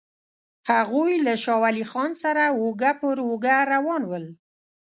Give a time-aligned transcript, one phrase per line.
[0.71, 4.25] هغوی له شاه ولي خان سره اوږه پر اوږه روان ول.